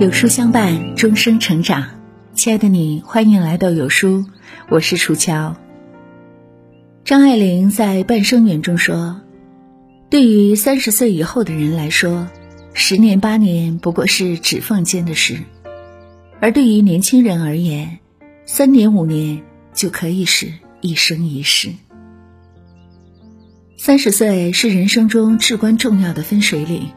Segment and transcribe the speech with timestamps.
[0.00, 2.00] 有书相伴，终生成长。
[2.34, 4.24] 亲爱的你，欢迎来到有书，
[4.68, 5.54] 我是楚乔。
[7.04, 9.20] 张爱玲在《半生缘》中说
[10.10, 12.26] ：“对于三十岁以后的人来说，
[12.72, 15.36] 十年八年不过是指缝间的事；
[16.40, 18.00] 而对于年轻人而言，
[18.46, 20.48] 三年五年就可以是
[20.80, 21.70] 一生一世。”
[23.76, 26.92] 三十岁是人生中至关重要的分水岭，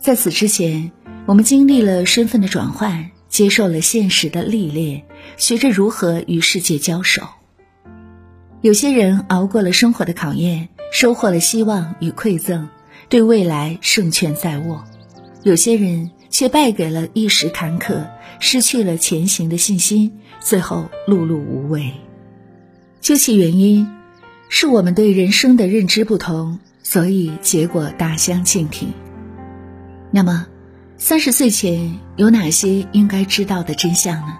[0.00, 0.90] 在此之前，
[1.26, 5.04] 我们经历了身份的转换，接受了现实的历练，
[5.36, 7.22] 学着如何与世界交手。
[8.62, 12.68] 有些人熬过了生活的考验，收获了希望与馈赠，
[13.08, 14.82] 对未来胜券在握；
[15.44, 18.08] 有些人却败给了一时坎坷，
[18.40, 21.92] 失去了前行的信心，最后碌碌无为。
[23.00, 23.97] 究其原因。
[24.48, 28.92] 是我们对人生的认知不同，所以结果大相径庭。
[30.10, 30.46] 那么，
[30.96, 34.38] 三十岁前有哪些应该知道的真相呢？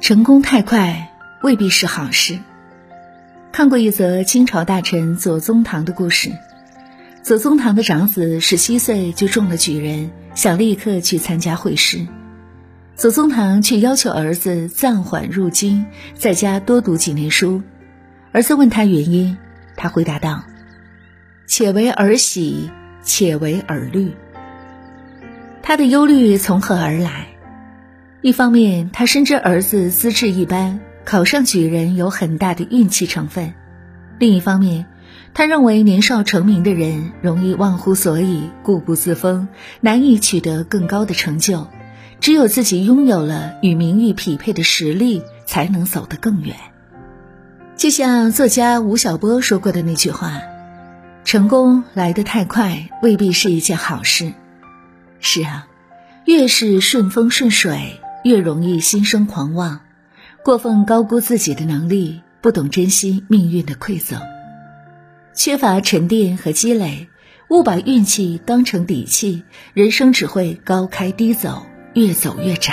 [0.00, 2.38] 成功太快未必是好事。
[3.52, 6.30] 看过一则清朝大臣左宗棠的故事。
[7.22, 12.06] 左宗棠的长子十七岁就中了举人，想立刻去参加会试。
[12.96, 17.62] 左宗棠却要求儿子暂缓入京，在家多读几年书。
[18.36, 19.38] 儿子问他原因，
[19.76, 20.44] 他回答道
[21.48, 22.70] ：“且为儿喜，
[23.02, 24.12] 且为儿虑。”
[25.64, 27.28] 他的忧虑从何而来？
[28.20, 33.54] 一方面，他深知儿子资质一般，考上举人有很大的运气成分；
[34.18, 34.84] 另一方面，
[35.32, 39.48] 他认为年少成名的人容易忘乎所以、固步自封，
[39.80, 41.68] 难以取得更高的成就。
[42.20, 46.54] 只有自己拥有了与名誉匹配的实力，才能走得更远。
[47.76, 50.40] 就像作家吴晓波说过的那句话
[51.24, 54.32] ：“成功来得太快，未必是一件好事。”
[55.20, 55.66] 是啊，
[56.24, 59.80] 越是顺风顺水，越容易心生狂妄，
[60.42, 64.22] 过分高估自己的能力，不懂珍惜命运的馈赠，
[65.34, 67.08] 缺乏沉淀和积累，
[67.50, 69.44] 误把运气当成底气，
[69.74, 72.72] 人生只会高开低走，越走越窄。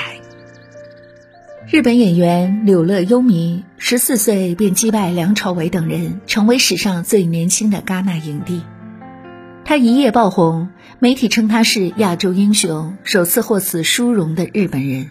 [1.67, 8.63] 日本演员柳乐优弥十四岁便击败梁朝伟等人，成为史上最年轻的戛纳影帝。
[9.65, 15.07] 他一夜爆红，媒体称他是亚洲英雄，首次获此殊荣的日本人。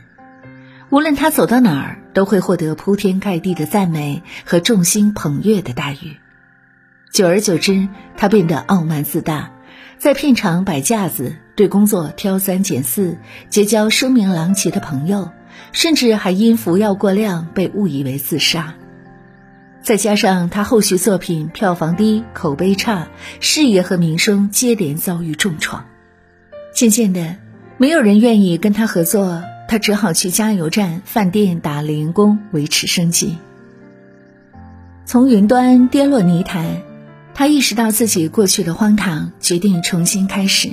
[0.89, 6.17] 无论他走到哪儿，都会获得铺天盖地的赞美和众星捧月的待遇。
[7.13, 9.53] 久而久之，他变得傲慢自大，
[9.99, 13.19] 在片场摆架子，对工作挑三拣四，
[13.51, 15.29] 结交声名狼藉的朋友。
[15.73, 18.75] 甚至还因服药过量被误以为自杀，
[19.83, 23.09] 再加上他后续作品票房低、口碑差，
[23.41, 25.85] 事业和名声接连遭遇重创，
[26.75, 27.37] 渐渐的，
[27.79, 33.39] 没有人愿意跟他合作，他只好去加油站、饭店打零工维持生计。
[35.05, 36.83] 从云端跌落泥潭，
[37.35, 40.71] 他意识到自己过去的荒唐，决定重新开始。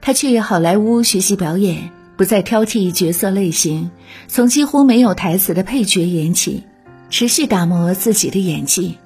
[0.00, 1.90] 他去好莱坞学习表演。
[2.16, 3.90] 不再挑剔角色类型，
[4.28, 6.62] 从几乎没有台词的配角演起，
[7.10, 8.96] 持续打磨自己的演技。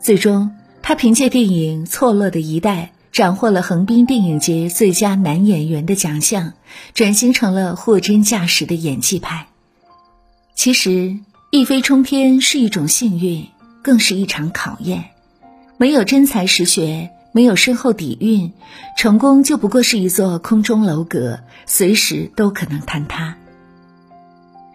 [0.00, 6.52] 最终，他凭借电影《错落的一代》斩获了横滨电影节最佳男演员的奖项，
[6.94, 9.48] 转型成了货真价实的演技派。
[10.54, 11.18] 其实，
[11.50, 13.46] 一飞冲天是一种幸运，
[13.82, 15.06] 更是一场考验。
[15.76, 17.10] 没有真才实学。
[17.32, 18.52] 没有深厚底蕴，
[18.96, 23.36] 成功就不过是一座空中楼阁，随时都可能坍塌。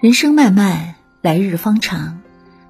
[0.01, 2.21] 人生漫漫，来日方长，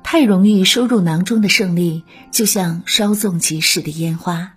[0.04, 4.54] 太容易收入囊中的胜利，就像稍纵即逝的烟花。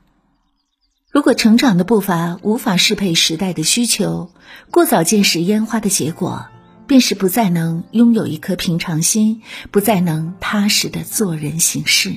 [1.10, 4.30] 如果成长的步伐无法适配时代的需求，
[4.70, 6.46] 过早见识烟花的结果，
[6.86, 12.14] 便是不再能拥有一颗平常心，不再能踏实的做人行事。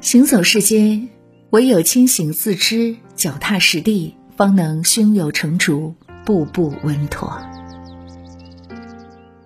[0.00, 1.08] 行走世间。
[1.50, 7.42] 唯有清醒自知，脚踏实地，方能胸有成竹，步步稳妥。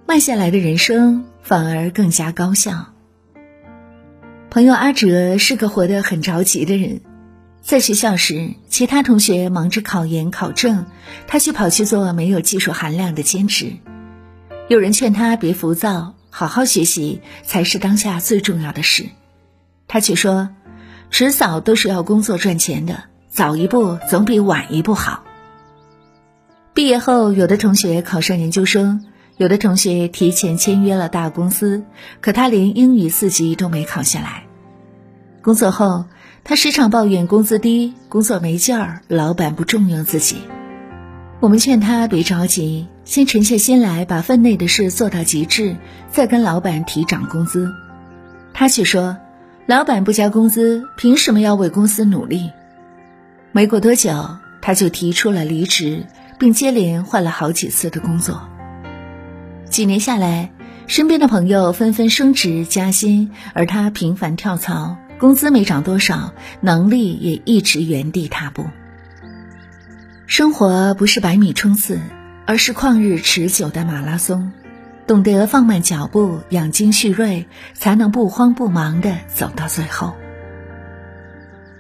[0.07, 2.89] 慢下来的人生反而更加高效。
[4.51, 7.01] 朋友阿哲是个活得很着急的人，
[7.63, 10.85] 在学校时，其他同学忙着考研考证，
[11.27, 13.73] 他却跑去做没有技术含量的兼职。
[14.69, 19.07] 有人劝他别浮躁，好好学习才是当下最重要的事，
[19.89, 20.51] 他却说。
[21.11, 25.23] 迟早都是要工作赚钱的，早一步总比晚一步好。
[26.73, 29.05] 毕业后，有的同学考上研究生，
[29.37, 31.85] 有的同学提前签约了大公司，
[32.21, 34.45] 可他连英语四级都没考下来。
[35.41, 36.07] 工作后，
[36.43, 40.39] 他时常抱怨工资低、工作没劲儿、老板不重用自己。
[41.41, 45.77] 我们劝他别着急，先沉下心来，把分内的事做到极致，
[46.11, 47.73] 再跟老板提涨工资。
[48.53, 49.17] 他却说
[49.67, 52.51] ：“老板不加工资，凭什么要为公司努力？”
[53.53, 56.05] 没过多久，他就提出了离职，
[56.39, 58.47] 并接连换了好几次的工作。
[59.71, 60.51] 几年下来，
[60.87, 68.67] 身边的朋友纷纷升职加薪，而他频繁跳槽，工资没涨多少，能力也一直原地踏步。
[70.27, 72.01] 生活不是百米冲刺，
[72.45, 74.53] 而是旷日持久的马拉松。
[75.07, 80.15] 懂得放慢脚步，养精蓄锐，才能不慌不忙的走到最后。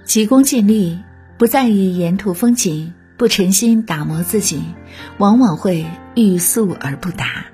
[0.04, 1.00] 急功近利，
[1.38, 4.62] 不在意沿途风景，不诚心打磨自己，
[5.16, 7.46] 往往会欲速而不达。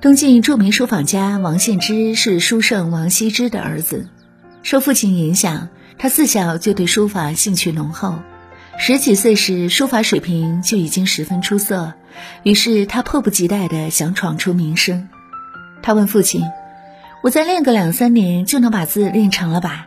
[0.00, 4.08] 东晋著名书法家王献之是书圣王羲之的儿子，
[4.62, 5.68] 受父亲影响，
[5.98, 8.18] 他自小就对书法兴趣浓厚。
[8.78, 11.92] 十几岁时，书法水平就已经十分出色，
[12.42, 15.08] 于是他迫不及待地想闯出名声。
[15.82, 16.42] 他问父亲
[17.22, 19.86] ：“我再练个两三年，就能把字练成了吧？”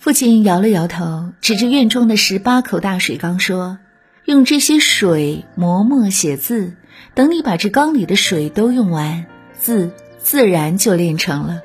[0.00, 3.78] 父亲摇了摇头，指着院中的十八口大水缸说
[4.26, 6.74] ：“用这些水磨墨写字，
[7.14, 9.26] 等你把这缸里的水都用完，
[9.58, 11.62] 字自然就练成了。”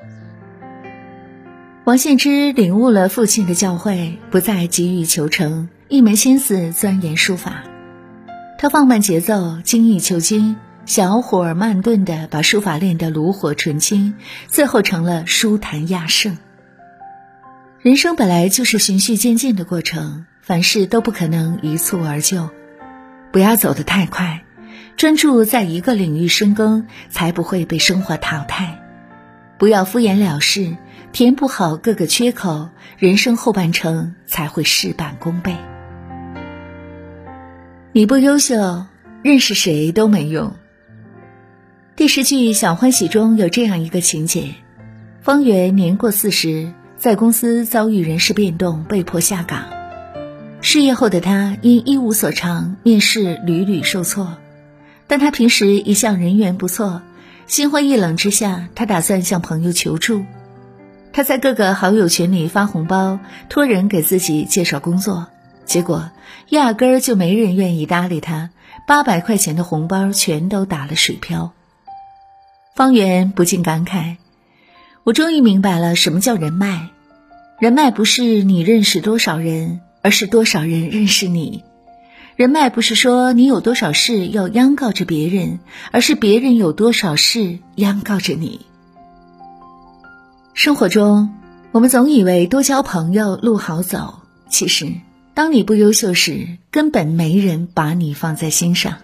[1.86, 5.70] 王献之领悟了父亲的教诲，不再急于求成。
[5.88, 7.64] 一门心思钻研书法，
[8.62, 14.16] 他放慢节奏，精益求精，小火慢炖的把书法练得炉火纯青，
[14.50, 16.38] 最后成了书坛亚圣。
[17.80, 22.50] 人生本来就是循序渐进的过程，凡事都不可能一蹴而就，
[23.32, 24.44] 不要走得太快，
[24.98, 28.82] 专注在一个领域深耕，才不会被生活淘汰。
[29.58, 30.76] 不要敷衍了事，
[31.14, 35.56] 填补好各个缺口，人生后半程才会事半功倍。
[37.92, 38.86] 你不优秀，
[39.24, 40.54] 认识谁都没用。
[41.96, 44.54] 电视剧《小欢喜》中有这样一个情节：
[45.22, 49.66] 方圆年过四十，在公司遭遇人事变动，被迫下岗。
[50.62, 54.38] 失业后的他因一无所长，面试屡屡受挫。
[55.08, 57.02] 但他平时一向人缘不错，
[57.48, 60.24] 心灰意冷之下，他打算向朋友求助。
[61.12, 63.20] 他在各个好友群里发红包，
[63.50, 65.26] 托人给自己介绍工作。
[65.70, 66.10] 结果
[66.50, 68.50] 压根儿就没人愿意搭理他，
[68.88, 71.52] 八百块钱的红包全都打了水漂。
[72.76, 74.18] 方圆不禁感慨
[75.06, 76.88] ：“我终于明白了什么叫人脉。
[77.60, 81.64] 人脉不是你认识多少人，而是多少人认识你。
[82.36, 85.60] 人脉不是说你有多少事要央告着别人，
[85.92, 88.66] 而是别人有多少事央告着你。”
[90.56, 91.30] 生活中，
[91.72, 94.92] 我们总以为多交朋友路好走，其实。
[95.40, 98.98] 当你不优秀时，根本没人把你放在心上。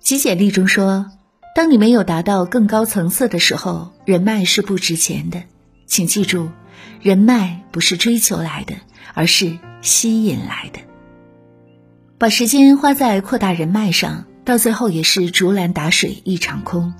[0.00, 1.12] 极简历中说
[1.54, 5.44] ：“当你没有达到更高层次的时候，人脉是不值钱的。
[5.86, 6.48] 请记住，
[7.00, 8.74] 人脉不是追求来的，
[9.14, 10.80] 而是吸引来的。
[12.18, 16.92] 把时间花在扩大人脉上，到最后也是竹篮打水一场空。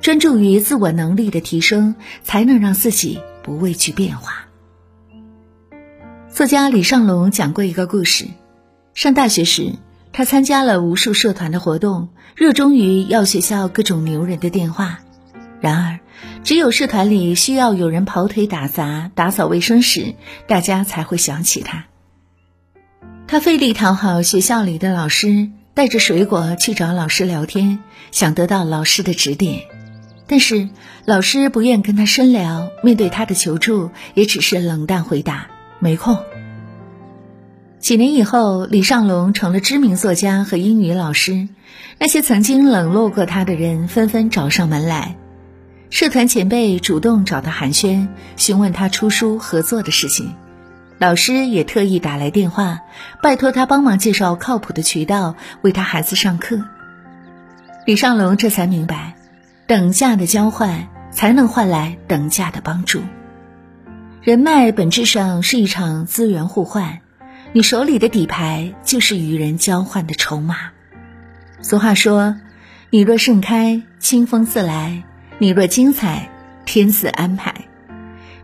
[0.00, 1.94] 专注于自我能力的提升，
[2.24, 4.45] 才能让自己不畏惧变化。”
[6.36, 8.26] 作家李尚龙讲过一个故事：
[8.92, 9.72] 上大学时，
[10.12, 14.98] 他参加了无数社团的活动，热衷于要学校各种牛人的电话。
[15.62, 15.98] 然而，
[16.44, 20.14] 只有社团里需要有人跑腿打杂、打扫卫生时，
[20.46, 21.86] 大家才会想起他。
[23.26, 27.78] 他费力讨好学校里的老师，带着水果去找老师聊天，
[28.12, 29.62] 想得到老师的指点。
[30.26, 30.68] 但是，
[31.06, 35.46] 老师不愿跟他深聊，面对他的求助，也只是冷淡回答。
[35.78, 36.18] 没空。
[37.78, 41.48] 几年以后，李尚龙成了知名作家和英语老师，
[41.98, 45.16] 那些曾经冷落过他的人纷纷找上门来。
[45.88, 50.34] 社团前辈主动找他寒暄，询问他出书合作的事情。
[50.98, 52.80] 老师也特意打来电话，
[53.22, 56.60] 拜托他帮忙介绍靠谱的渠道，为他孩子上课。
[57.84, 59.14] 李尚龙这才明白，
[59.68, 63.02] 等价的交换才能换来等价的帮助。
[64.26, 66.98] 人脉本质上是一场资源互换，
[67.52, 70.72] 你手里的底牌就是与人交换的筹码。
[71.60, 72.34] 俗话说
[72.90, 75.04] ：“你若盛开，清风自来；
[75.38, 76.28] 你若精彩，
[76.64, 77.68] 天自安排。”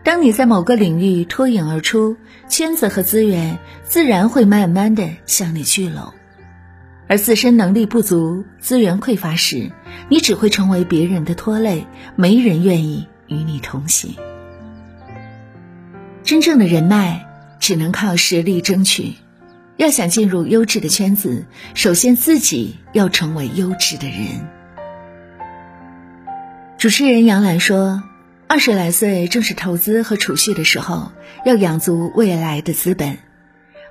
[0.05, 2.15] 当你在某个领域脱颖而出，
[2.47, 6.13] 圈子和资源自然会慢慢的向你聚拢。
[7.09, 9.73] 而自身能力不足、资源匮乏时，
[10.07, 11.85] 你只会成为别人的拖累，
[12.15, 14.15] 没人愿意与你同行。
[16.23, 17.27] 真正的人脉
[17.59, 19.13] 只能靠实力争取。
[19.75, 24.47] 要想进入优质的圈子，首先自己要成为优质的人。
[26.77, 28.03] 主持人杨澜说
[28.47, 31.11] ：“二十来岁正是投资和储蓄的时候，
[31.43, 33.17] 要养足未来的资本。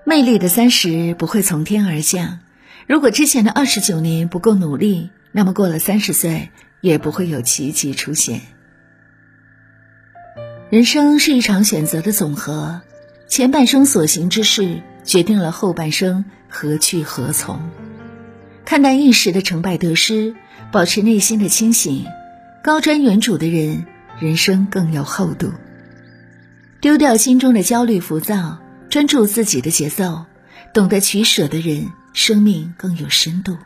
[0.04, 2.40] 魅力的三十不会从天而降。
[2.86, 8.40] 如果之前的二十九年不够努力，那么过了三十岁也不会有奇迹出现。
[10.72, 12.80] 人生是一场选择的总和，
[13.28, 17.60] 前半生所行之事。”决定了后半生何去何从。
[18.64, 20.34] 看淡一时的成败得失，
[20.70, 22.06] 保持内心的清醒，
[22.64, 23.84] 高瞻远瞩的人，
[24.18, 25.52] 人生更有厚度。
[26.80, 30.24] 丢掉心中的焦虑浮躁，专注自己的节奏，
[30.72, 33.58] 懂得取舍的人，生命更有深度。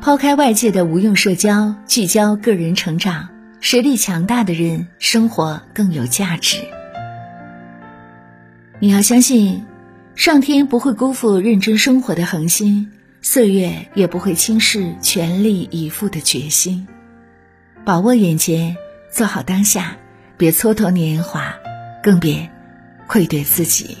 [0.00, 6.58] 抛开外界的无用社交，聚焦个人成长，实力强大的人，生活更有价值。
[8.78, 9.64] 你要相信。
[10.16, 16.88] 上天不会辜负认真生活的恒心，岁月也不会轻视全力以赴的决心。
[17.84, 18.78] 把握眼前，
[19.10, 19.98] 做好当下，
[20.38, 21.54] 别蹉跎年华，
[22.02, 22.48] 更别
[23.06, 23.98] 愧对自己。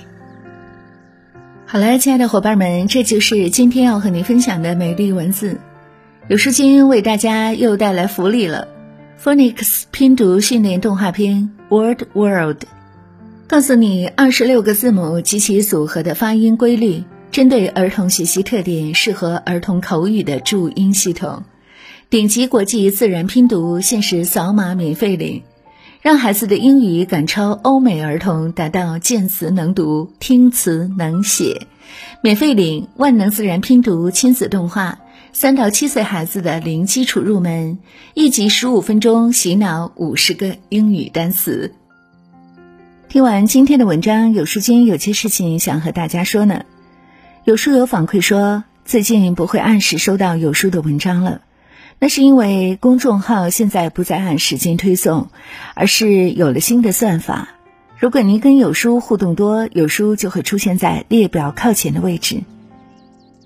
[1.66, 5.60] 好了，亲爱的伙伴们，这就是今天要和您分享的美丽文字。
[6.28, 8.68] 有书君为大家又带来福利了
[9.22, 12.58] ，Phonics 拼读训练动画片《Word World》。
[13.48, 21.44] 告诉你二十六个字母及其组合的发音规律，针对儿童学习特点，适合儿童口语的注音系统，
[22.10, 25.42] 顶级国际自然拼读，限时扫码免费领，
[26.02, 31.66] 让孩子的英语赶超欧美儿童，达到见词能读、听词能写。
[32.20, 34.98] 免费领万能自然拼读亲子动画，
[35.38, 37.76] 三到七岁孩子的零基础入门，
[38.14, 41.74] 一集十五分钟，洗脑五十个英语单词。
[43.10, 46.64] 听完今天的文章，有书君有些事情想和大家说呢。
[47.44, 51.42] 有书友反馈说，最近不会按时收到有书的文章了，
[51.98, 55.28] 那是因为公众号现在不再按时间推送，
[55.74, 57.50] 而是有了新的算法。
[57.98, 62.40] 如果您跟有书互动多，有书就会出现在列表靠前的位置。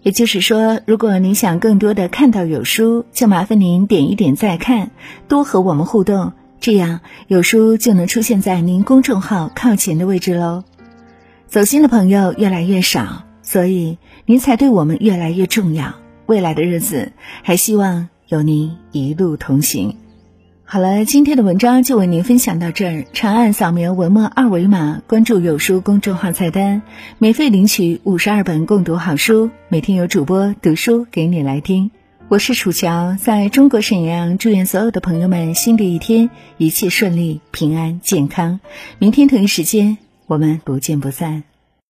[0.03, 4.91] 也就是说，如果您想更多的看到有书，就麻烦您点一点再看，
[5.29, 6.33] 多和我们互动。
[6.59, 10.65] 这样有书就能出现在您公众号靠前的位置喽。
[11.47, 15.95] 走心的朋友越来越少，所以您才对我们越来越重要。
[16.27, 19.97] 未来的日子，还希望有您一路同行。
[20.73, 23.05] 好了，今天的文章就为您分享到这儿。
[23.13, 26.83] 长按扫描文末二维码，关注有书公众号菜单，
[27.19, 31.91] 免费领取五十二本共读好书，每天有主播读书给你来听。
[32.29, 38.61] 我是楚乔，在中国沈阳，祝愿所有的朋友们新的一天一切顺利、平安、健康。
[39.01, 39.99] 明天同一时间，
[40.29, 41.50] 我们不见不散。